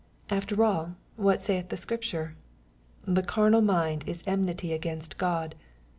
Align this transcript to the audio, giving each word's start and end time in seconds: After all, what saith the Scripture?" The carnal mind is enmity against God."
After 0.31 0.63
all, 0.63 0.95
what 1.15 1.41
saith 1.41 1.69
the 1.69 1.77
Scripture?" 1.77 2.35
The 3.15 3.21
carnal 3.21 3.61
mind 3.61 4.03
is 4.07 4.23
enmity 4.25 4.73
against 4.73 5.19
God." 5.19 5.53